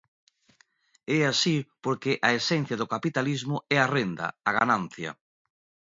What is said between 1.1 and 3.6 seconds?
E é así porque a esencia do capitalismo